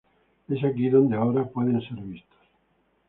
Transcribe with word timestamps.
Es 0.49 0.63
aquí 0.65 0.89
donde 0.89 1.15
ahora 1.15 1.43
pueden 1.47 1.79
ser 1.79 1.97
vistos. 1.99 2.39